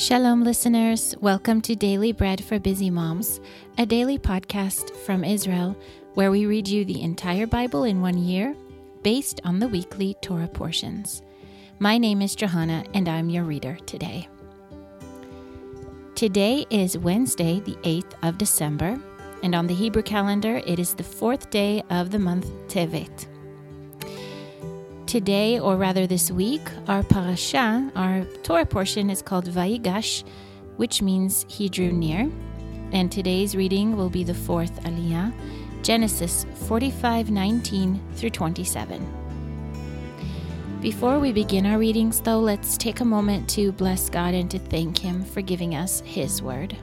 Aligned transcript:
Shalom, 0.00 0.44
listeners. 0.44 1.16
Welcome 1.20 1.60
to 1.62 1.74
Daily 1.74 2.12
Bread 2.12 2.44
for 2.44 2.60
Busy 2.60 2.88
Moms, 2.88 3.40
a 3.78 3.84
daily 3.84 4.16
podcast 4.16 4.94
from 4.94 5.24
Israel 5.24 5.76
where 6.14 6.30
we 6.30 6.46
read 6.46 6.68
you 6.68 6.84
the 6.84 7.02
entire 7.02 7.48
Bible 7.48 7.82
in 7.82 8.00
one 8.00 8.16
year 8.16 8.54
based 9.02 9.40
on 9.42 9.58
the 9.58 9.66
weekly 9.66 10.14
Torah 10.22 10.46
portions. 10.46 11.22
My 11.80 11.98
name 11.98 12.22
is 12.22 12.36
Johanna, 12.36 12.84
and 12.94 13.08
I'm 13.08 13.28
your 13.28 13.42
reader 13.42 13.76
today. 13.86 14.28
Today 16.14 16.64
is 16.70 16.96
Wednesday, 16.96 17.58
the 17.58 17.74
8th 17.82 18.14
of 18.22 18.38
December, 18.38 19.00
and 19.42 19.52
on 19.52 19.66
the 19.66 19.74
Hebrew 19.74 20.02
calendar, 20.02 20.62
it 20.64 20.78
is 20.78 20.94
the 20.94 21.02
fourth 21.02 21.50
day 21.50 21.82
of 21.90 22.12
the 22.12 22.20
month 22.20 22.46
Tevet. 22.68 23.26
Today, 25.08 25.58
or 25.58 25.76
rather 25.76 26.06
this 26.06 26.30
week, 26.30 26.60
our 26.86 27.02
parasha, 27.02 27.90
our 27.96 28.26
Torah 28.42 28.66
portion, 28.66 29.08
is 29.08 29.22
called 29.22 29.46
Vayigash, 29.46 30.22
which 30.76 31.00
means 31.00 31.46
he 31.48 31.70
drew 31.70 31.90
near. 31.90 32.30
And 32.92 33.10
today's 33.10 33.56
reading 33.56 33.96
will 33.96 34.10
be 34.10 34.22
the 34.22 34.34
fourth 34.34 34.82
Aliyah, 34.82 35.32
Genesis 35.82 36.44
45 36.66 37.30
19 37.30 37.98
through 38.16 38.28
27. 38.28 39.00
Before 40.82 41.18
we 41.18 41.32
begin 41.32 41.64
our 41.64 41.78
readings, 41.78 42.20
though, 42.20 42.40
let's 42.40 42.76
take 42.76 43.00
a 43.00 43.04
moment 43.06 43.48
to 43.48 43.72
bless 43.72 44.10
God 44.10 44.34
and 44.34 44.50
to 44.50 44.58
thank 44.58 44.98
Him 44.98 45.24
for 45.24 45.40
giving 45.40 45.74
us 45.74 46.00
His 46.00 46.42
word. 46.42 46.76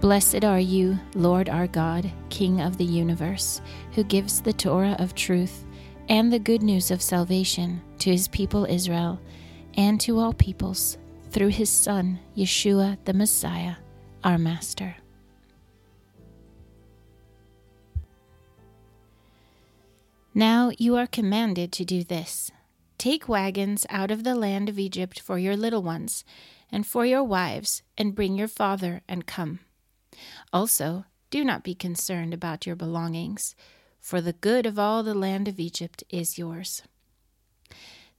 Blessed 0.00 0.44
are 0.44 0.60
you, 0.60 0.98
Lord 1.14 1.50
our 1.50 1.66
God, 1.66 2.10
King 2.30 2.62
of 2.62 2.78
the 2.78 2.84
universe, 2.86 3.60
who 3.92 4.02
gives 4.02 4.40
the 4.40 4.52
Torah 4.54 4.96
of 4.98 5.14
truth 5.14 5.63
and 6.08 6.32
the 6.32 6.38
good 6.38 6.62
news 6.62 6.90
of 6.90 7.00
salvation 7.00 7.80
to 7.98 8.10
his 8.10 8.28
people 8.28 8.64
Israel 8.66 9.20
and 9.76 10.00
to 10.00 10.18
all 10.18 10.32
peoples 10.32 10.98
through 11.30 11.48
his 11.48 11.70
Son, 11.70 12.18
Yeshua 12.36 12.98
the 13.04 13.14
Messiah, 13.14 13.76
our 14.22 14.38
Master. 14.38 14.96
Now 20.34 20.72
you 20.78 20.96
are 20.96 21.06
commanded 21.06 21.72
to 21.72 21.84
do 21.84 22.02
this 22.04 22.50
Take 22.98 23.28
wagons 23.28 23.86
out 23.90 24.10
of 24.10 24.24
the 24.24 24.34
land 24.34 24.68
of 24.68 24.78
Egypt 24.78 25.20
for 25.20 25.38
your 25.38 25.56
little 25.56 25.82
ones, 25.82 26.24
and 26.70 26.86
for 26.86 27.04
your 27.04 27.22
wives, 27.22 27.82
and 27.98 28.14
bring 28.14 28.36
your 28.36 28.48
father, 28.48 29.02
and 29.08 29.26
come. 29.26 29.60
Also, 30.52 31.04
do 31.30 31.44
not 31.44 31.64
be 31.64 31.74
concerned 31.74 32.32
about 32.32 32.66
your 32.66 32.76
belongings 32.76 33.54
for 34.04 34.20
the 34.20 34.34
good 34.34 34.66
of 34.66 34.78
all 34.78 35.02
the 35.02 35.14
land 35.14 35.48
of 35.48 35.58
Egypt 35.58 36.04
is 36.10 36.36
yours. 36.36 36.82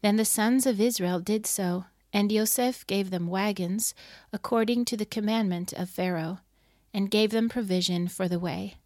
Then 0.02 0.16
the 0.16 0.26
sons 0.26 0.66
of 0.66 0.82
Israel 0.82 1.20
did 1.20 1.46
so, 1.46 1.86
and 2.12 2.32
Joseph 2.32 2.88
gave 2.88 3.12
them 3.12 3.28
wagons, 3.28 3.94
according 4.34 4.86
to 4.86 4.98
the 4.98 5.06
commandment 5.06 5.74
of 5.74 5.88
Pharaoh, 5.88 6.40
and 6.92 7.12
gave 7.12 7.30
them 7.30 7.50
provision 7.50 8.08
for 8.08 8.28
the 8.28 8.40
way. 8.40 8.78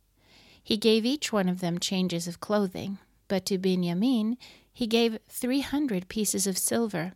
He 0.61 0.75
gave 0.75 1.05
each 1.05 1.31
one 1.31 1.47
of 1.47 1.61
them 1.61 1.79
changes 1.79 2.27
of 2.27 2.41
clothing, 2.41 2.97
but 3.29 3.45
to 3.45 3.57
Benjamin 3.57 4.37
he 4.73 4.85
gave 4.85 5.19
three 5.29 5.61
hundred 5.61 6.09
pieces 6.09 6.45
of 6.45 6.57
silver, 6.57 7.13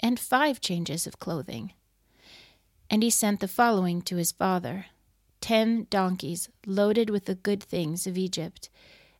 and 0.00 0.20
five 0.20 0.60
changes 0.60 1.06
of 1.06 1.18
clothing. 1.18 1.72
And 2.90 3.02
he 3.02 3.08
sent 3.08 3.40
the 3.40 3.48
following 3.48 4.02
to 4.02 4.16
his 4.16 4.30
father 4.30 4.86
ten 5.40 5.86
donkeys 5.88 6.50
loaded 6.66 7.08
with 7.08 7.24
the 7.24 7.34
good 7.34 7.62
things 7.62 8.06
of 8.06 8.18
Egypt 8.18 8.68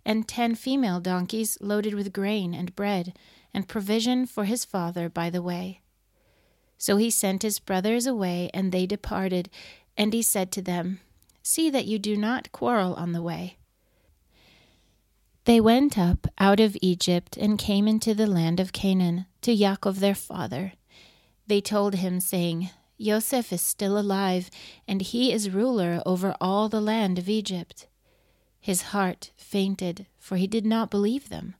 and 0.04 0.26
ten 0.26 0.54
female 0.54 1.00
donkeys 1.00 1.58
loaded 1.60 1.94
with 1.94 2.12
grain 2.12 2.54
and 2.54 2.74
bread, 2.76 3.16
and 3.54 3.68
provision 3.68 4.26
for 4.26 4.44
his 4.44 4.64
father 4.64 5.08
by 5.08 5.30
the 5.30 5.42
way. 5.42 5.80
So 6.78 6.96
he 6.96 7.10
sent 7.10 7.42
his 7.42 7.60
brothers 7.60 8.06
away, 8.06 8.50
and 8.52 8.72
they 8.72 8.86
departed, 8.86 9.48
and 9.96 10.12
he 10.12 10.22
said 10.22 10.50
to 10.52 10.62
them, 10.62 11.00
See 11.42 11.70
that 11.70 11.86
you 11.86 11.98
do 11.98 12.16
not 12.16 12.50
quarrel 12.52 12.94
on 12.94 13.12
the 13.12 13.22
way. 13.22 13.58
They 15.44 15.60
went 15.60 15.98
up 15.98 16.28
out 16.38 16.60
of 16.60 16.76
Egypt 16.80 17.36
and 17.36 17.58
came 17.58 17.88
into 17.88 18.14
the 18.14 18.28
land 18.28 18.60
of 18.60 18.72
Canaan 18.72 19.26
to 19.42 19.54
Yaakov 19.54 19.96
their 19.96 20.14
father. 20.14 20.72
They 21.48 21.60
told 21.60 21.96
him, 21.96 22.20
saying, 22.20 22.70
Joseph 23.00 23.52
is 23.52 23.60
still 23.60 23.98
alive, 23.98 24.50
and 24.86 25.02
he 25.02 25.32
is 25.32 25.50
ruler 25.50 26.00
over 26.06 26.36
all 26.40 26.68
the 26.68 26.80
land 26.80 27.18
of 27.18 27.28
Egypt. 27.28 27.88
His 28.62 28.82
heart 28.94 29.32
fainted, 29.36 30.06
for 30.20 30.36
he 30.36 30.46
did 30.46 30.64
not 30.64 30.88
believe 30.88 31.28
them. 31.28 31.56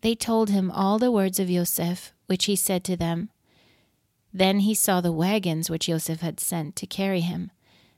They 0.00 0.16
told 0.16 0.50
him 0.50 0.72
all 0.72 0.98
the 0.98 1.12
words 1.12 1.38
of 1.38 1.48
Yosef, 1.48 2.12
which 2.26 2.46
he 2.46 2.56
said 2.56 2.82
to 2.84 2.96
them. 2.96 3.30
Then 4.34 4.58
he 4.58 4.74
saw 4.74 5.00
the 5.00 5.12
wagons 5.12 5.70
which 5.70 5.88
Yosef 5.88 6.20
had 6.20 6.40
sent 6.40 6.74
to 6.76 6.86
carry 6.86 7.20
him. 7.20 7.52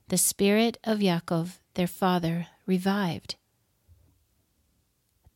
The 0.08 0.18
spirit 0.18 0.76
of 0.84 0.98
Yaakov, 0.98 1.58
their 1.72 1.86
father, 1.86 2.48
revived. 2.66 3.36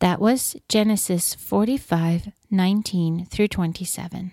That 0.01 0.21
was 0.21 0.55
Genesis 0.69 1.35
45 1.35 2.29
19 2.51 3.25
through 3.25 3.49
27. 3.49 4.33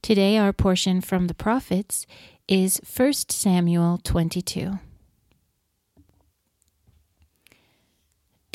Today, 0.00 0.38
our 0.38 0.54
portion 0.54 1.02
from 1.02 1.26
the 1.26 1.34
prophets 1.34 2.06
is 2.48 2.80
1 2.96 3.12
Samuel 3.28 4.00
22. 4.02 4.78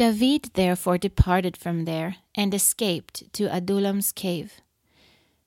David 0.01 0.49
therefore 0.55 0.97
departed 0.97 1.55
from 1.55 1.85
there 1.85 2.15
and 2.33 2.55
escaped 2.55 3.31
to 3.33 3.55
Adullam's 3.55 4.11
cave. 4.11 4.59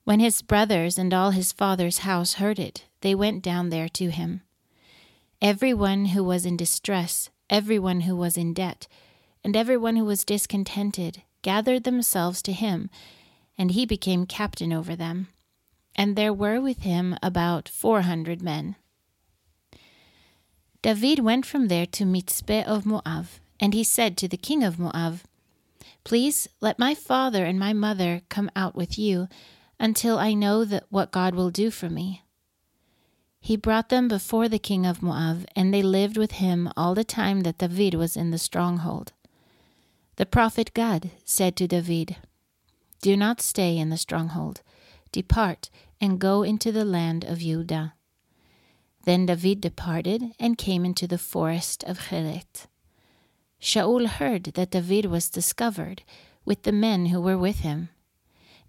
When 0.05 0.21
his 0.21 0.41
brothers 0.41 0.97
and 0.97 1.13
all 1.13 1.31
his 1.31 1.51
father's 1.51 2.07
house 2.07 2.35
heard 2.35 2.57
it, 2.57 2.85
they 3.01 3.13
went 3.13 3.43
down 3.43 3.67
there 3.67 3.89
to 3.89 4.09
him. 4.11 4.43
Every 5.41 5.73
one 5.73 6.05
who 6.05 6.23
was 6.23 6.45
in 6.45 6.55
distress, 6.55 7.29
every 7.49 7.77
one 7.77 8.07
who 8.07 8.15
was 8.15 8.37
in 8.37 8.53
debt, 8.53 8.87
and 9.43 9.57
every 9.57 9.75
one 9.75 9.97
who 9.97 10.05
was 10.05 10.23
discontented 10.23 11.23
gathered 11.41 11.83
themselves 11.83 12.41
to 12.43 12.53
him, 12.53 12.89
and 13.57 13.71
he 13.71 13.85
became 13.85 14.25
captain 14.25 14.71
over 14.71 14.95
them. 14.95 15.27
And 15.97 16.15
there 16.15 16.31
were 16.33 16.61
with 16.61 16.83
him 16.83 17.17
about 17.21 17.67
four 17.67 18.03
hundred 18.03 18.41
men. 18.41 18.77
David 20.81 21.19
went 21.19 21.45
from 21.45 21.67
there 21.67 21.87
to 21.87 22.05
Mitzpeh 22.05 22.63
of 22.63 22.85
Moab 22.85 23.25
and 23.59 23.73
he 23.73 23.83
said 23.83 24.17
to 24.17 24.27
the 24.27 24.37
king 24.37 24.63
of 24.63 24.79
Moab, 24.79 25.21
Please 26.03 26.47
let 26.61 26.79
my 26.79 26.93
father 26.93 27.45
and 27.45 27.59
my 27.59 27.73
mother 27.73 28.21
come 28.29 28.49
out 28.55 28.75
with 28.75 28.97
you 28.97 29.27
until 29.79 30.17
I 30.17 30.33
know 30.33 30.63
that 30.65 30.85
what 30.89 31.11
God 31.11 31.35
will 31.35 31.49
do 31.49 31.71
for 31.71 31.89
me. 31.89 32.23
He 33.39 33.55
brought 33.55 33.89
them 33.89 34.07
before 34.07 34.49
the 34.49 34.59
king 34.59 34.85
of 34.85 35.03
Moab, 35.03 35.45
and 35.55 35.73
they 35.73 35.83
lived 35.83 36.17
with 36.17 36.33
him 36.33 36.69
all 36.75 36.95
the 36.95 37.03
time 37.03 37.41
that 37.41 37.59
David 37.59 37.93
was 37.93 38.17
in 38.17 38.31
the 38.31 38.39
stronghold. 38.39 39.13
The 40.15 40.25
prophet 40.25 40.73
Gad 40.73 41.11
said 41.23 41.55
to 41.57 41.67
David, 41.67 42.15
Do 43.01 43.15
not 43.15 43.41
stay 43.41 43.77
in 43.77 43.89
the 43.89 43.97
stronghold. 43.97 44.61
Depart 45.11 45.69
and 46.01 46.19
go 46.19 46.43
into 46.43 46.71
the 46.71 46.85
land 46.85 47.23
of 47.23 47.39
Judah. 47.39 47.93
Then 49.03 49.27
David 49.27 49.61
departed 49.61 50.33
and 50.39 50.57
came 50.57 50.83
into 50.83 51.05
the 51.05 51.17
forest 51.17 51.83
of 51.83 52.09
Chelet. 52.09 52.67
Shaul 53.61 54.07
heard 54.07 54.43
that 54.43 54.71
David 54.71 55.05
was 55.05 55.29
discovered 55.29 56.03
with 56.43 56.63
the 56.63 56.71
men 56.71 57.07
who 57.07 57.21
were 57.21 57.37
with 57.37 57.59
him. 57.59 57.89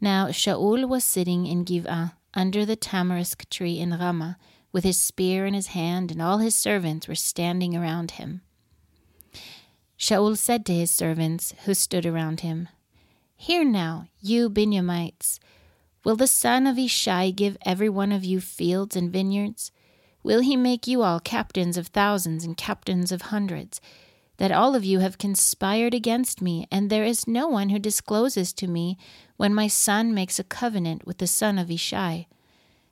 Now 0.00 0.28
Shaul 0.28 0.88
was 0.88 1.04
sitting 1.04 1.46
in 1.46 1.64
Giv'ah 1.64 2.12
under 2.34 2.64
the 2.64 2.76
tamarisk 2.76 3.48
tree 3.48 3.78
in 3.78 3.98
Ramah, 3.98 4.38
with 4.72 4.84
his 4.84 5.00
spear 5.00 5.46
in 5.46 5.54
his 5.54 5.68
hand, 5.68 6.10
and 6.10 6.20
all 6.20 6.38
his 6.38 6.54
servants 6.54 7.08
were 7.08 7.14
standing 7.14 7.74
around 7.74 8.12
him. 8.12 8.42
Shaul 9.98 10.36
said 10.36 10.66
to 10.66 10.74
his 10.74 10.90
servants 10.90 11.54
who 11.64 11.72
stood 11.72 12.04
around 12.04 12.40
him, 12.40 12.68
Hear 13.36 13.64
now, 13.64 14.08
you 14.20 14.50
Benjamites, 14.50 15.40
will 16.04 16.16
the 16.16 16.26
son 16.26 16.66
of 16.66 16.76
Ishai 16.76 17.34
give 17.34 17.56
every 17.64 17.88
one 17.88 18.12
of 18.12 18.24
you 18.24 18.40
fields 18.40 18.96
and 18.96 19.10
vineyards? 19.10 19.72
Will 20.22 20.40
he 20.40 20.56
make 20.56 20.86
you 20.86 21.02
all 21.02 21.20
captains 21.20 21.76
of 21.78 21.86
thousands 21.88 22.44
and 22.44 22.56
captains 22.56 23.12
of 23.12 23.22
hundreds? 23.22 23.80
That 24.38 24.52
all 24.52 24.74
of 24.74 24.84
you 24.84 24.98
have 24.98 25.18
conspired 25.18 25.94
against 25.94 26.42
me, 26.42 26.66
and 26.70 26.90
there 26.90 27.04
is 27.04 27.26
no 27.26 27.48
one 27.48 27.70
who 27.70 27.78
discloses 27.78 28.52
to 28.54 28.66
me 28.66 28.98
when 29.36 29.54
my 29.54 29.66
son 29.66 30.12
makes 30.12 30.38
a 30.38 30.44
covenant 30.44 31.06
with 31.06 31.18
the 31.18 31.26
son 31.26 31.58
of 31.58 31.68
Ishai. 31.68 32.26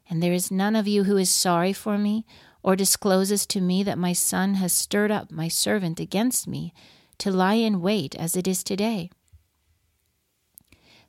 And 0.09 0.23
there 0.23 0.33
is 0.33 0.51
none 0.51 0.77
of 0.77 0.89
you 0.89 1.05
who 1.05 1.17
is 1.17 1.31
sorry 1.31 1.73
for 1.73 1.99
me, 1.99 2.25
or 2.63 2.77
discloses 2.77 3.47
to 3.47 3.61
me 3.61 3.83
that 3.83 3.99
my 3.99 4.13
son 4.13 4.55
has 4.55 4.73
stirred 4.73 5.11
up 5.11 5.31
my 5.31 5.49
servant 5.49 6.01
against 6.01 6.49
me, 6.49 6.73
to 7.19 7.31
lie 7.31 7.55
in 7.55 7.81
wait 7.81 8.15
as 8.17 8.37
it 8.37 8.49
is 8.49 8.65
today. 8.65 9.11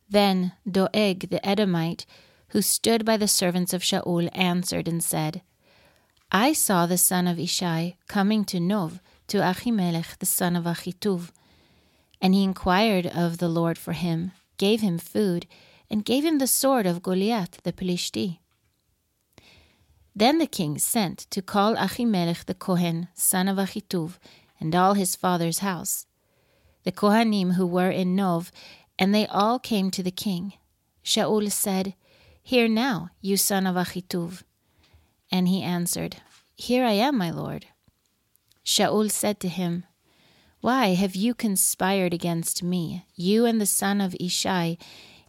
Then 0.10 0.54
Doeg 0.70 1.30
the 1.30 1.46
Edomite, 1.46 2.06
who 2.50 2.62
stood 2.62 3.06
by 3.06 3.18
the 3.18 3.28
servants 3.28 3.74
of 3.74 3.82
Shaul, 3.82 4.30
answered 4.34 4.88
and 4.88 5.04
said, 5.04 5.42
I 6.32 6.54
saw 6.54 6.86
the 6.86 6.98
son 6.98 7.28
of 7.28 7.38
Ishai 7.38 7.96
coming 8.08 8.44
to 8.46 8.60
Nov 8.60 9.00
to 9.28 9.38
Achimelech 9.38 10.18
the 10.20 10.26
son 10.26 10.56
of 10.56 10.66
Achituv. 10.66 11.32
And 12.22 12.34
he 12.34 12.44
inquired 12.44 13.06
of 13.08 13.38
the 13.38 13.50
Lord 13.50 13.78
for 13.78 13.94
him, 13.94 14.32
gave 14.58 14.82
him 14.82 14.98
food, 14.98 15.48
and 15.90 16.06
gave 16.06 16.24
him 16.24 16.38
the 16.38 16.48
sword 16.48 16.86
of 16.86 17.04
Goliath 17.04 17.62
the 17.64 17.74
Pelishti. 17.74 18.40
Then 20.16 20.38
the 20.38 20.48
king 20.48 20.78
sent 20.78 21.20
to 21.32 21.42
call 21.42 21.76
Achimelech 21.76 22.46
the 22.46 22.54
Kohen, 22.54 23.10
son 23.14 23.48
of 23.48 23.58
Achituv, 23.58 24.18
and 24.60 24.74
all 24.74 24.94
his 24.94 25.16
father's 25.16 25.60
house, 25.60 26.06
the 26.84 26.92
Kohanim 26.92 27.56
who 27.56 27.68
were 27.68 27.92
in 27.92 28.16
Nov, 28.16 28.52
and 28.98 29.14
they 29.14 29.28
all 29.28 29.60
came 29.60 29.92
to 29.92 30.02
the 30.02 30.12
king. 30.12 30.54
Shaul 31.04 31.52
said, 31.52 31.96
Hear 32.42 32.68
now, 32.68 33.10
you 33.22 33.38
son 33.38 33.68
of 33.68 33.76
Achituv. 33.76 34.44
And 35.32 35.48
he 35.48 35.62
answered, 35.62 36.18
Here 36.56 36.86
I 36.86 36.92
am, 36.92 37.18
my 37.18 37.32
lord. 37.32 37.66
Shaul 38.66 39.12
said 39.12 39.40
to 39.42 39.48
him, 39.48 39.86
Why 40.60 40.96
have 40.96 41.16
you 41.16 41.36
conspired 41.36 42.14
against 42.14 42.64
me, 42.64 43.06
you 43.16 43.46
and 43.46 43.62
the 43.62 43.68
son 43.68 44.02
of 44.02 44.16
Ishai, 44.20 44.78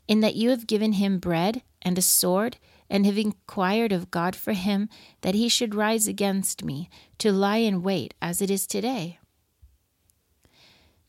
in 0.09 0.21
that 0.21 0.37
you 0.37 0.51
have 0.51 0.67
given 0.67 0.95
him 0.95 1.19
bread 1.19 1.63
and 1.83 1.99
a 1.99 2.03
sword, 2.03 2.57
and 2.89 3.05
have 3.05 3.19
inquired 3.19 3.93
of 3.93 4.11
God 4.11 4.35
for 4.35 4.55
him 4.55 4.89
that 5.21 5.35
he 5.35 5.49
should 5.49 5.75
rise 5.75 6.09
against 6.09 6.65
me, 6.65 6.89
to 7.19 7.31
lie 7.31 7.59
in 7.59 7.83
wait 7.83 8.15
as 8.23 8.41
it 8.41 8.51
is 8.51 8.67
today? 8.67 9.19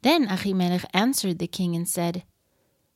Then 0.02 0.28
Achimelech 0.28 0.86
answered 0.94 1.40
the 1.40 1.48
king 1.48 1.76
and 1.76 1.88
said, 1.88 2.24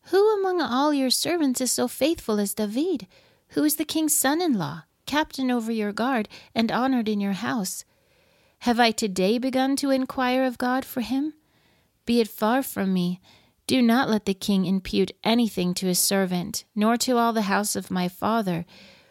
Who 0.08 0.38
among 0.40 0.62
all 0.62 0.94
your 0.94 1.10
servants 1.10 1.62
is 1.62 1.72
so 1.72 1.88
faithful 1.88 2.40
as 2.40 2.54
David, 2.54 3.08
who 3.50 3.64
is 3.64 3.78
the 3.78 3.86
king's 3.86 4.14
son 4.14 4.42
in 4.42 4.54
law, 4.58 4.84
captain 5.06 5.50
over 5.50 5.72
your 5.72 5.94
guard, 5.94 6.28
and 6.54 6.72
honored 6.72 7.08
in 7.08 7.22
your 7.22 7.34
house? 7.34 7.86
Have 8.66 8.80
I 8.80 8.92
today 8.92 9.40
begun 9.40 9.76
to 9.78 9.90
inquire 9.90 10.44
of 10.44 10.60
God 10.60 10.86
for 10.86 11.02
him? 11.02 11.34
Be 12.06 12.22
it 12.22 12.28
far 12.28 12.62
from 12.62 12.94
me. 12.94 13.20
Do 13.66 13.82
not 13.82 14.08
let 14.08 14.26
the 14.26 14.36
king 14.36 14.66
impute 14.66 15.10
anything 15.24 15.74
to 15.74 15.88
his 15.88 15.98
servant, 15.98 16.64
nor 16.76 16.96
to 16.98 17.18
all 17.18 17.34
the 17.34 17.50
house 17.50 17.76
of 17.76 17.90
my 17.90 18.08
father, 18.08 18.66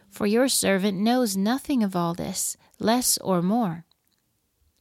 for 0.08 0.24
your 0.24 0.46
servant 0.46 0.98
knows 0.98 1.36
nothing 1.36 1.82
of 1.82 1.96
all 1.96 2.14
this, 2.14 2.56
less 2.78 3.18
or 3.18 3.42
more. 3.42 3.84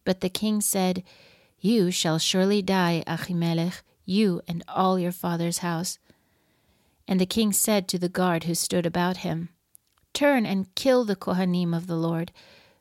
But 0.05 0.21
the 0.21 0.29
king 0.29 0.61
said, 0.61 1.03
You 1.59 1.89
shall 1.89 2.19
surely 2.19 2.61
die, 2.61 3.03
Achimelech, 3.07 3.81
you 4.05 4.39
and 4.47 4.63
all 4.67 4.99
your 4.99 5.11
father's 5.11 5.59
house. 5.59 5.97
And 7.07 7.19
the 7.19 7.25
king 7.25 7.53
said 7.53 7.87
to 7.87 7.97
the 7.97 8.07
guard 8.07 8.43
who 8.43 8.53
stood 8.53 8.85
about 8.85 9.17
him, 9.17 9.49
Turn 10.13 10.45
and 10.45 10.75
kill 10.75 11.05
the 11.05 11.15
Kohanim 11.15 11.75
of 11.75 11.87
the 11.87 11.97
Lord 11.97 12.31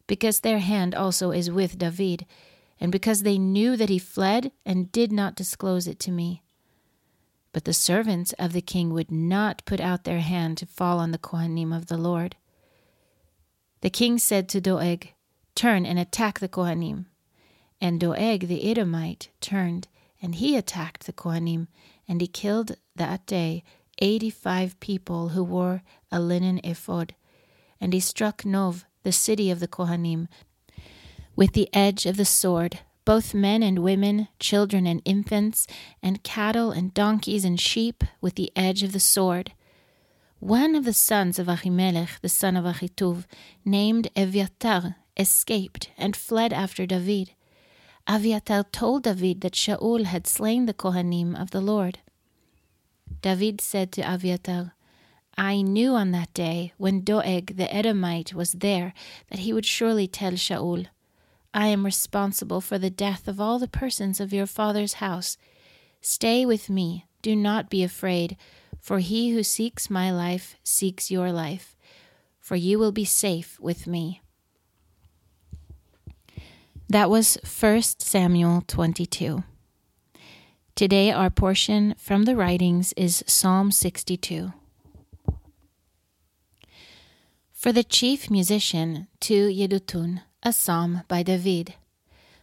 because 0.08 0.40
their 0.40 0.58
hand 0.58 0.96
also 0.96 1.30
is 1.30 1.50
with 1.50 1.78
David, 1.78 2.26
and 2.80 2.90
because 2.90 3.22
they 3.22 3.38
knew 3.38 3.76
that 3.76 3.88
he 3.88 3.98
fled 4.00 4.50
and 4.66 4.90
did 4.90 5.12
not 5.12 5.36
disclose 5.36 5.86
it 5.86 6.00
to 6.00 6.10
me. 6.10 6.42
But 7.52 7.64
the 7.64 7.72
servants 7.72 8.32
of 8.38 8.52
the 8.52 8.60
king 8.60 8.92
would 8.92 9.12
not 9.12 9.64
put 9.64 9.80
out 9.80 10.04
their 10.04 10.20
hand 10.20 10.58
to 10.58 10.66
fall 10.66 10.98
on 10.98 11.12
the 11.12 11.18
Kohanim 11.18 11.76
of 11.76 11.86
the 11.86 11.96
Lord. 11.96 12.36
The 13.80 13.90
king 13.90 14.18
said 14.18 14.48
to 14.50 14.60
Doeg, 14.60 15.12
Turn 15.54 15.86
and 15.86 15.98
attack 15.98 16.40
the 16.40 16.48
Kohanim. 16.48 17.06
And 17.80 18.00
Doeg 18.00 18.48
the 18.48 18.68
Edomite 18.68 19.28
turned, 19.40 19.88
and 20.20 20.34
he 20.36 20.56
attacked 20.56 21.06
the 21.06 21.12
Kohanim, 21.12 21.68
and 22.08 22.20
he 22.20 22.26
killed 22.26 22.76
that 22.96 23.26
day 23.26 23.62
eighty 24.00 24.30
five 24.30 24.78
people 24.80 25.30
who 25.30 25.44
wore 25.44 25.82
a 26.10 26.20
linen 26.20 26.60
ephod. 26.64 27.14
And 27.80 27.92
he 27.92 28.00
struck 28.00 28.44
Nov, 28.44 28.84
the 29.02 29.12
city 29.12 29.50
of 29.50 29.60
the 29.60 29.68
Kohanim, 29.68 30.28
with 31.36 31.52
the 31.52 31.68
edge 31.72 32.04
of 32.06 32.16
the 32.16 32.24
sword, 32.24 32.80
both 33.04 33.32
men 33.32 33.62
and 33.62 33.78
women, 33.78 34.28
children 34.38 34.86
and 34.86 35.00
infants, 35.04 35.66
and 36.02 36.22
cattle 36.22 36.72
and 36.72 36.92
donkeys 36.92 37.44
and 37.44 37.58
sheep, 37.58 38.04
with 38.20 38.34
the 38.34 38.52
edge 38.54 38.82
of 38.82 38.92
the 38.92 39.00
sword. 39.00 39.52
One 40.40 40.74
of 40.74 40.84
the 40.84 40.92
sons 40.92 41.38
of 41.38 41.46
Achimelech, 41.46 42.20
the 42.20 42.28
son 42.28 42.56
of 42.56 42.64
Achituv, 42.64 43.24
named 43.64 44.08
Eviatar, 44.14 44.96
escaped 45.16 45.90
and 45.96 46.14
fled 46.14 46.52
after 46.52 46.86
David. 46.86 47.30
Aviatar 48.08 48.64
told 48.70 49.04
David 49.04 49.40
that 49.40 49.54
Shaul 49.54 50.04
had 50.04 50.26
slain 50.26 50.66
the 50.66 50.74
Kohanim 50.74 51.40
of 51.40 51.50
the 51.50 51.60
Lord. 51.60 52.00
David 53.20 53.60
said 53.60 53.90
to 53.92 54.02
Aviatar, 54.02 54.72
I 55.38 55.62
knew 55.62 55.94
on 55.94 56.10
that 56.10 56.34
day, 56.34 56.72
when 56.78 57.02
Doeg 57.02 57.56
the 57.56 57.72
Edomite 57.72 58.34
was 58.34 58.54
there, 58.54 58.92
that 59.30 59.38
he 59.38 59.52
would 59.52 59.64
surely 59.64 60.08
tell 60.08 60.32
Shaul, 60.32 60.88
I 61.54 61.68
am 61.68 61.84
responsible 61.84 62.60
for 62.60 62.76
the 62.76 62.90
death 62.90 63.28
of 63.28 63.40
all 63.40 63.60
the 63.60 63.68
persons 63.68 64.18
of 64.18 64.32
your 64.32 64.46
father's 64.46 64.94
house. 64.94 65.38
Stay 66.00 66.44
with 66.44 66.68
me, 66.68 67.06
do 67.22 67.36
not 67.36 67.70
be 67.70 67.84
afraid, 67.84 68.36
for 68.80 68.98
he 68.98 69.30
who 69.30 69.44
seeks 69.44 69.88
my 69.88 70.10
life 70.10 70.56
seeks 70.64 71.08
your 71.08 71.30
life, 71.30 71.76
for 72.40 72.56
you 72.56 72.76
will 72.76 72.92
be 72.92 73.04
safe 73.04 73.60
with 73.60 73.86
me. 73.86 74.20
That 76.88 77.10
was 77.10 77.38
1 77.44 77.82
Samuel 77.82 78.64
22. 78.66 79.44
Today, 80.74 81.12
our 81.12 81.30
portion 81.30 81.94
from 81.96 82.24
the 82.24 82.34
writings 82.34 82.92
is 82.94 83.22
Psalm 83.28 83.70
62. 83.70 84.52
For 87.58 87.72
the 87.72 87.82
chief 87.82 88.30
musician, 88.30 89.08
to 89.18 89.48
Yedutun, 89.48 90.22
a 90.44 90.52
psalm 90.52 91.02
by 91.08 91.24
David. 91.24 91.74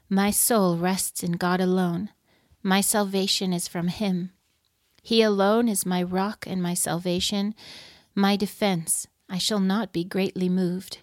My 0.09 0.29
soul 0.29 0.75
rests 0.75 1.23
in 1.23 1.37
God 1.37 1.61
alone. 1.61 2.09
My 2.61 2.81
salvation 2.81 3.53
is 3.53 3.65
from 3.65 3.87
him. 3.87 4.31
He 5.01 5.21
alone 5.21 5.69
is 5.69 5.85
my 5.85 6.03
rock 6.03 6.45
and 6.45 6.61
my 6.61 6.73
salvation, 6.73 7.55
my 8.13 8.35
defense. 8.35 9.07
I 9.29 9.37
shall 9.37 9.61
not 9.61 9.93
be 9.93 10.03
greatly 10.03 10.49
moved. 10.49 10.97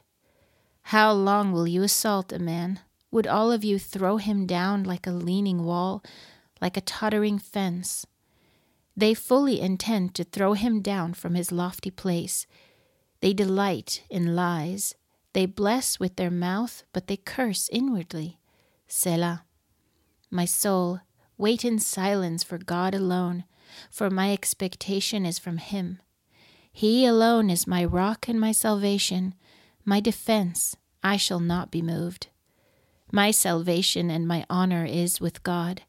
How 0.83 1.11
long 1.13 1.51
will 1.51 1.67
you 1.67 1.83
assault 1.83 2.35
a 2.35 2.39
man? 2.39 2.81
Would 3.11 3.27
all 3.27 3.51
of 3.51 3.65
you 3.65 3.79
throw 3.79 4.19
him 4.19 4.45
down 4.45 4.85
like 4.85 5.07
a 5.07 5.11
leaning 5.11 5.65
wall, 5.65 6.05
like 6.61 6.77
a 6.77 6.83
tottering 6.83 7.39
fence? 7.39 8.07
They 8.95 9.15
fully 9.15 9.59
intend 9.59 10.15
to 10.17 10.25
throw 10.25 10.53
him 10.53 10.83
down 10.83 11.15
from 11.15 11.35
his 11.35 11.51
lofty 11.51 11.91
place 11.91 12.47
they 13.23 13.33
delight 13.33 14.03
in 14.11 14.35
lies. 14.35 14.97
They 15.33 15.47
bless 15.47 16.01
with 16.01 16.17
their 16.17 16.31
mouth, 16.31 16.83
but 16.93 17.07
they 17.07 17.17
curse 17.17 17.71
inwardly. 17.73 18.39
Selah. 18.89 19.45
My 20.29 20.45
soul, 20.45 21.01
wait 21.39 21.65
in 21.65 21.79
silence 21.79 22.43
for 22.43 22.59
God 22.59 22.95
alone, 22.95 23.45
for 23.91 24.11
my 24.11 24.33
expectation 24.33 25.25
is 25.25 25.39
from 25.39 25.59
Him. 25.59 26.01
He 26.73 27.07
alone 27.07 27.49
is 27.49 27.67
my 27.67 27.85
rock 27.85 28.29
and 28.29 28.41
my 28.41 28.51
salvation, 28.51 29.35
my 29.85 30.01
defense. 30.01 30.77
I 31.03 31.17
shall 31.17 31.41
not 31.41 31.71
be 31.71 31.81
moved. 31.81 32.27
My 33.13 33.31
salvation 33.31 34.11
and 34.11 34.27
my 34.27 34.45
honor 34.51 34.85
is 34.85 35.21
with 35.21 35.43
God. 35.45 35.83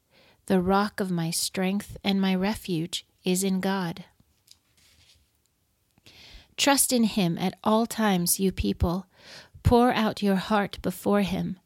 The 0.46 0.62
rock 0.62 1.00
of 1.00 1.10
my 1.10 1.32
strength 1.32 1.98
and 2.04 2.22
my 2.22 2.36
refuge 2.36 3.08
is 3.24 3.44
in 3.44 3.60
God. 3.60 4.06
Trust 6.58 6.94
in 6.94 7.04
him 7.04 7.38
at 7.38 7.58
all 7.64 7.86
times, 7.86 8.40
you 8.40 8.52
people. 8.52 9.08
Pour 9.64 9.92
out 9.92 10.22
your 10.22 10.36
heart 10.36 10.78
before 10.82 11.22
him. 11.22 11.60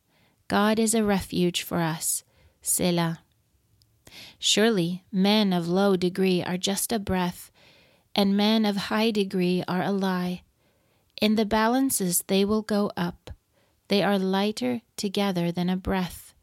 God 0.48 0.79
is 0.79 0.94
a 0.94 1.03
refuge 1.03 1.62
for 1.62 1.79
us. 1.79 2.24
Selah. 2.62 3.20
Surely 4.39 5.03
men 5.12 5.51
of 5.51 5.67
low 5.67 5.96
degree 5.96 6.41
are 6.41 6.58
just 6.58 6.91
a 6.91 7.00
breath, 7.00 7.51
and 8.15 8.38
men 8.38 8.65
of 8.65 8.77
high 8.77 9.12
degree 9.12 9.63
are 9.67 9.82
a 9.82 9.91
lie. 9.91 10.44
In 11.22 11.36
the 11.36 11.46
balances 11.46 12.24
they 12.27 12.46
will 12.46 12.62
go 12.62 12.91
up. 12.96 13.32
They 13.89 14.03
are 14.03 14.20
lighter 14.20 14.82
together 14.96 15.51
than 15.51 15.70
a 15.70 15.77
breath. 15.77 16.34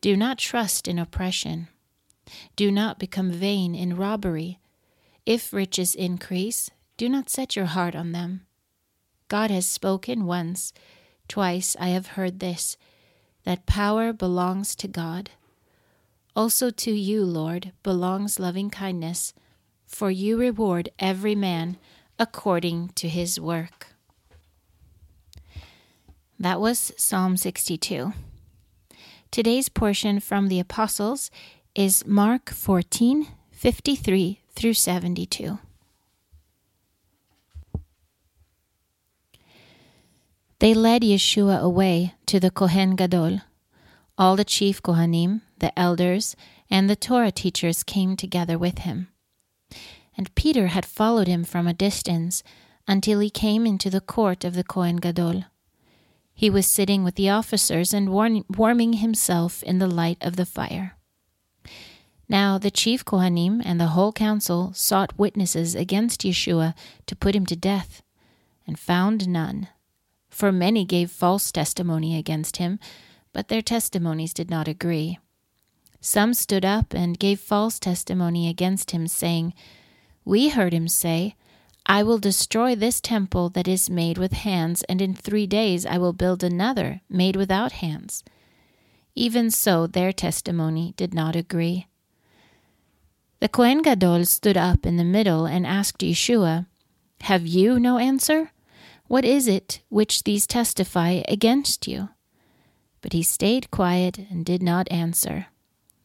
Do 0.00 0.16
not 0.16 0.38
trust 0.38 0.88
in 0.88 0.98
oppression. 0.98 1.68
Do 2.56 2.70
not 2.70 2.98
become 2.98 3.32
vain 3.32 3.74
in 3.74 3.96
robbery. 3.96 4.60
If 5.26 5.52
riches 5.52 5.94
increase, 5.94 6.70
do 7.00 7.08
not 7.08 7.30
set 7.30 7.56
your 7.56 7.64
heart 7.64 7.96
on 7.96 8.12
them. 8.12 8.42
God 9.28 9.50
has 9.50 9.66
spoken 9.66 10.26
once, 10.26 10.74
twice 11.28 11.74
I 11.80 11.88
have 11.88 12.08
heard 12.08 12.40
this, 12.40 12.76
that 13.44 13.64
power 13.64 14.12
belongs 14.12 14.76
to 14.76 14.86
God. 14.86 15.30
Also 16.36 16.68
to 16.68 16.90
you, 16.90 17.24
Lord, 17.24 17.72
belongs 17.82 18.38
loving 18.38 18.68
kindness, 18.68 19.32
for 19.86 20.10
you 20.10 20.36
reward 20.36 20.90
every 20.98 21.34
man 21.34 21.78
according 22.18 22.90
to 22.96 23.08
his 23.08 23.40
work. 23.40 23.86
That 26.38 26.60
was 26.60 26.92
Psalm 26.98 27.38
62. 27.38 28.12
Today's 29.30 29.70
portion 29.70 30.20
from 30.20 30.48
the 30.48 30.60
Apostles 30.60 31.30
is 31.74 32.06
Mark 32.06 32.50
14 32.50 33.26
53 33.52 34.40
through 34.54 34.74
72. 34.74 35.58
They 40.60 40.74
led 40.74 41.00
Yeshua 41.00 41.58
away 41.58 42.12
to 42.26 42.38
the 42.38 42.50
Kohen 42.50 42.94
Gadol. 42.94 43.40
All 44.18 44.36
the 44.36 44.44
chief 44.44 44.82
Kohanim, 44.82 45.40
the 45.58 45.76
elders, 45.78 46.36
and 46.68 46.88
the 46.88 46.96
Torah 46.96 47.32
teachers 47.32 47.82
came 47.82 48.14
together 48.14 48.58
with 48.58 48.80
him. 48.80 49.08
And 50.18 50.34
Peter 50.34 50.66
had 50.66 50.84
followed 50.84 51.28
him 51.28 51.44
from 51.44 51.66
a 51.66 51.72
distance 51.72 52.42
until 52.86 53.20
he 53.20 53.30
came 53.30 53.66
into 53.66 53.88
the 53.88 54.02
court 54.02 54.44
of 54.44 54.52
the 54.52 54.62
Kohen 54.62 54.96
Gadol. 54.96 55.44
He 56.34 56.50
was 56.50 56.66
sitting 56.66 57.04
with 57.04 57.14
the 57.14 57.30
officers 57.30 57.94
and 57.94 58.10
warming 58.10 58.92
himself 58.94 59.62
in 59.62 59.78
the 59.78 59.86
light 59.86 60.18
of 60.20 60.36
the 60.36 60.44
fire. 60.44 60.94
Now 62.28 62.58
the 62.58 62.70
chief 62.70 63.02
Kohanim 63.02 63.62
and 63.64 63.80
the 63.80 63.94
whole 63.96 64.12
council 64.12 64.72
sought 64.74 65.18
witnesses 65.18 65.74
against 65.74 66.20
Yeshua 66.20 66.74
to 67.06 67.16
put 67.16 67.34
him 67.34 67.46
to 67.46 67.56
death, 67.56 68.02
and 68.66 68.78
found 68.78 69.26
none. 69.26 69.68
For 70.30 70.50
many 70.52 70.84
gave 70.84 71.10
false 71.10 71.52
testimony 71.52 72.16
against 72.16 72.56
him, 72.56 72.78
but 73.32 73.48
their 73.48 73.62
testimonies 73.62 74.32
did 74.32 74.48
not 74.48 74.68
agree. 74.68 75.18
Some 76.00 76.32
stood 76.32 76.64
up 76.64 76.94
and 76.94 77.18
gave 77.18 77.40
false 77.40 77.78
testimony 77.78 78.48
against 78.48 78.92
him, 78.92 79.06
saying, 79.06 79.52
We 80.24 80.48
heard 80.48 80.72
him 80.72 80.88
say, 80.88 81.34
I 81.84 82.02
will 82.02 82.18
destroy 82.18 82.74
this 82.74 83.00
temple 83.00 83.50
that 83.50 83.68
is 83.68 83.90
made 83.90 84.16
with 84.16 84.32
hands, 84.32 84.82
and 84.84 85.02
in 85.02 85.14
three 85.14 85.46
days 85.46 85.84
I 85.84 85.98
will 85.98 86.12
build 86.12 86.42
another 86.42 87.00
made 87.08 87.36
without 87.36 87.72
hands. 87.72 88.24
Even 89.14 89.50
so, 89.50 89.86
their 89.86 90.12
testimony 90.12 90.94
did 90.96 91.12
not 91.12 91.36
agree. 91.36 91.86
The 93.40 93.48
Kohen 93.48 93.82
Gadol 93.82 94.24
stood 94.26 94.56
up 94.56 94.86
in 94.86 94.96
the 94.96 95.04
middle 95.04 95.46
and 95.46 95.66
asked 95.66 96.00
Yeshua, 96.00 96.66
Have 97.22 97.46
you 97.46 97.80
no 97.80 97.98
answer? 97.98 98.52
What 99.10 99.24
is 99.24 99.48
it 99.48 99.80
which 99.88 100.22
these 100.22 100.46
testify 100.46 101.22
against 101.26 101.88
you? 101.88 102.10
But 103.00 103.12
he 103.12 103.24
stayed 103.24 103.72
quiet 103.72 104.20
and 104.30 104.44
did 104.44 104.62
not 104.62 104.86
answer. 104.88 105.46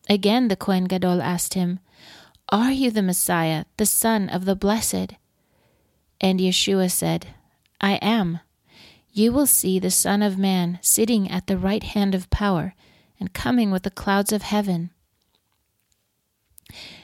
Again 0.10 0.48
the 0.48 0.56
Kohen 0.56 0.86
Gadol 0.86 1.22
asked 1.22 1.54
him, 1.54 1.78
Are 2.50 2.72
you 2.72 2.90
the 2.90 3.04
Messiah, 3.04 3.66
the 3.78 3.86
Son 3.86 4.28
of 4.28 4.46
the 4.46 4.56
Blessed? 4.56 5.14
And 6.20 6.40
Yeshua 6.40 6.90
said, 6.90 7.28
I 7.80 7.98
am. 7.98 8.40
You 9.12 9.32
will 9.32 9.46
see 9.46 9.78
the 9.78 9.92
Son 9.92 10.24
of 10.24 10.40
Man 10.40 10.80
sitting 10.82 11.30
at 11.30 11.46
the 11.46 11.60
right 11.60 11.84
hand 11.84 12.16
of 12.16 12.32
power 12.32 12.74
and 13.20 13.34
coming 13.34 13.70
with 13.70 13.84
the 13.84 13.92
clouds 13.92 14.34
of 14.34 14.42
heaven. 14.42 14.90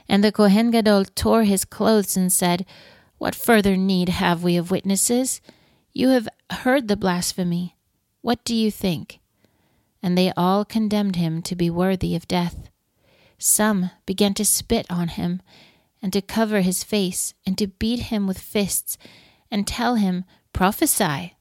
And 0.10 0.24
the 0.24 0.32
Kohen 0.32 0.72
Gadol 0.72 1.06
tore 1.14 1.44
his 1.44 1.64
clothes 1.64 2.18
and 2.18 2.34
said, 2.34 2.66
What 3.20 3.36
further 3.36 3.78
need 3.78 4.10
have 4.10 4.42
we 4.42 4.58
of 4.58 4.72
witnesses? 4.72 5.42
You 5.94 6.10
have 6.10 6.30
heard 6.50 6.88
the 6.88 6.98
blasphemy. 6.98 7.76
What 8.22 8.44
do 8.44 8.56
you 8.56 8.72
think? 8.72 9.20
And 10.02 10.18
they 10.18 10.32
all 10.38 10.64
condemned 10.66 11.16
him 11.16 11.42
to 11.44 11.56
be 11.56 11.70
worthy 11.70 12.16
of 12.16 12.28
death. 12.28 12.70
Some 13.38 13.92
began 14.06 14.34
to 14.36 14.46
spit 14.46 14.86
on 14.90 15.10
him 15.10 15.42
and 16.02 16.12
to 16.14 16.22
cover 16.22 16.62
his 16.62 16.84
face, 16.84 17.36
and 17.46 17.58
to 17.60 17.68
beat 17.68 18.00
him 18.00 18.26
with 18.26 18.40
fists, 18.40 18.98
and 19.52 19.68
tell 19.68 19.96
him, 19.96 20.24
Prophesy. 20.52 21.36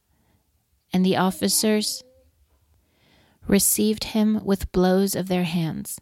And 0.92 1.04
the 1.04 1.16
officers 1.16 2.02
received 3.46 4.04
him 4.04 4.44
with 4.44 4.70
blows 4.72 5.14
of 5.14 5.28
their 5.28 5.44
hands. 5.44 5.98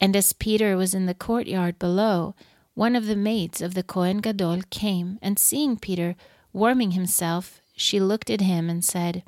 And 0.00 0.16
as 0.16 0.32
Peter 0.32 0.76
was 0.76 0.94
in 0.94 1.06
the 1.06 1.14
courtyard 1.14 1.78
below, 1.78 2.34
one 2.72 2.96
of 2.96 3.06
the 3.06 3.16
maids 3.16 3.60
of 3.60 3.74
the 3.74 3.82
Kohen 3.82 4.18
Gadol 4.18 4.62
came, 4.70 5.18
and 5.20 5.38
seeing 5.38 5.76
Peter 5.76 6.16
warming 6.58 6.92
himself, 6.92 7.60
she 7.76 8.00
looked 8.00 8.28
at 8.28 8.40
him 8.40 8.68
and 8.68 8.84
said, 8.84 9.22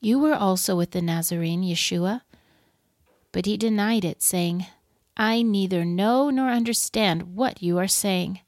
You 0.00 0.18
were 0.18 0.34
also 0.34 0.76
with 0.76 0.92
the 0.92 1.02
Nazarene, 1.02 1.62
Yeshua. 1.62 2.22
But 3.32 3.46
he 3.46 3.56
denied 3.56 4.04
it, 4.04 4.22
saying, 4.22 4.66
I 5.16 5.42
neither 5.42 5.84
know 5.84 6.30
nor 6.30 6.50
understand 6.50 7.34
what 7.34 7.62
you 7.62 7.76
are 7.78 7.88
saying. 7.88 8.40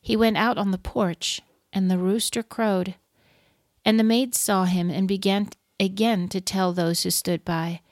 He 0.00 0.16
went 0.16 0.38
out 0.38 0.56
on 0.56 0.70
the 0.70 0.78
porch, 0.78 1.42
and 1.72 1.90
the 1.90 1.98
rooster 1.98 2.42
crowed. 2.42 2.94
And 3.84 4.00
the 4.00 4.04
maid 4.04 4.34
saw 4.34 4.64
him 4.64 4.90
and 4.90 5.06
began 5.06 5.50
again 5.78 6.28
to 6.30 6.40
tell 6.40 6.72
those 6.72 7.02
who 7.02 7.10
stood 7.10 7.44
by, 7.44 7.82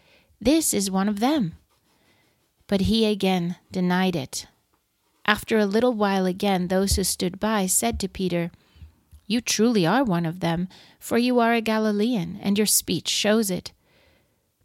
This 0.41 0.73
is 0.73 0.91
one 0.91 1.09
of 1.09 1.21
them. 1.21 1.55
But 2.67 2.83
he 2.83 3.05
again 3.05 3.57
denied 3.71 4.17
it. 4.17 4.47
After 5.27 5.59
a 5.59 5.67
little 5.67 5.93
while 5.93 6.25
again, 6.25 6.69
those 6.69 6.97
who 6.97 7.05
stood 7.05 7.39
by 7.39 7.67
said 7.67 8.01
to 8.01 8.09
Peter, 8.09 8.51
You 9.27 9.41
truly 9.41 9.87
are 9.87 10.05
one 10.05 10.25
of 10.27 10.41
them, 10.41 10.69
for 10.99 11.19
you 11.19 11.41
are 11.41 11.53
a 11.53 11.61
Galilean, 11.61 12.39
and 12.41 12.57
your 12.57 12.67
speech 12.67 13.09
shows 13.09 13.51
it. 13.51 13.73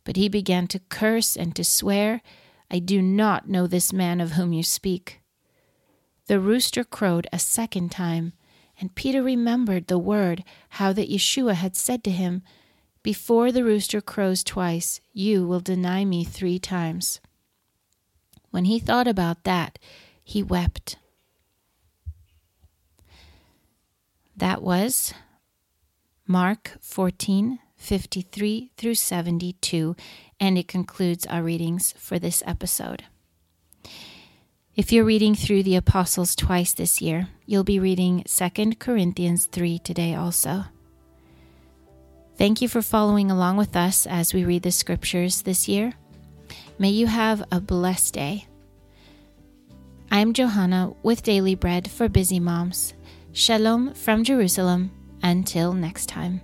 But 0.04 0.16
he 0.16 0.30
began 0.30 0.68
to 0.68 0.80
curse 0.80 1.36
and 1.36 1.56
to 1.56 1.64
swear 1.64 2.22
I 2.70 2.80
do 2.80 3.02
not 3.02 3.50
know 3.50 3.68
this 3.68 3.92
man 3.92 4.22
of 4.22 4.34
whom 4.34 4.54
you 4.54 4.64
speak. 4.64 5.22
The 6.28 6.40
rooster 6.40 6.84
crowed 6.84 7.28
a 7.34 7.40
second 7.40 7.92
time, 7.92 8.34
and 8.80 8.96
Peter 8.96 9.22
remembered 9.22 9.88
the 9.88 10.00
word 10.00 10.44
how 10.70 10.94
that 10.94 11.10
Yeshua 11.10 11.56
had 11.56 11.76
said 11.76 12.04
to 12.06 12.12
him, 12.12 12.44
Before 13.04 13.52
the 13.52 13.64
rooster 13.64 14.00
crows 14.00 14.44
twice, 14.44 15.02
you 15.12 15.46
will 15.46 15.60
deny 15.60 16.06
me 16.06 16.24
three 16.24 16.60
times. 16.60 17.20
When 18.52 18.66
he 18.66 18.80
thought 18.80 19.08
about 19.08 19.44
that, 19.44 19.78
he 20.24 20.42
wept. 20.42 20.98
That 24.42 24.64
was 24.64 25.14
Mark 26.26 26.72
14 26.82 27.60
53 27.78 28.72
through 28.76 28.96
72, 28.96 29.96
and 30.40 30.58
it 30.58 30.68
concludes 30.68 31.28
our 31.28 31.44
readings 31.44 31.94
for 32.00 32.18
this 32.18 32.42
episode. 32.48 33.04
If 34.76 34.92
you're 34.92 35.06
reading 35.06 35.36
through 35.36 35.62
the 35.62 35.76
Apostles 35.76 36.36
twice 36.36 36.74
this 36.74 37.04
year, 37.04 37.28
you'll 37.46 37.64
be 37.64 37.78
reading 37.80 38.24
2 38.26 38.50
Corinthians 38.80 39.46
3 39.46 39.78
today 39.78 40.16
also. 40.16 40.64
Thank 42.36 42.64
you 42.64 42.68
for 42.68 42.82
following 42.82 43.30
along 43.30 43.58
with 43.58 43.76
us 43.76 44.08
as 44.08 44.34
we 44.34 44.44
read 44.44 44.64
the 44.64 44.72
scriptures 44.72 45.44
this 45.44 45.68
year. 45.68 45.94
May 46.80 46.90
you 46.90 47.06
have 47.06 47.44
a 47.52 47.62
blessed 47.62 48.16
day. 48.16 48.48
I'm 50.10 50.34
Johanna 50.34 50.96
with 51.04 51.22
Daily 51.22 51.54
Bread 51.54 51.92
for 51.92 52.10
Busy 52.10 52.40
Moms. 52.40 52.96
Shalom 53.34 53.94
from 53.94 54.26
Jerusalem. 54.26 54.92
Until 55.24 55.72
next 55.72 56.10
time. 56.10 56.42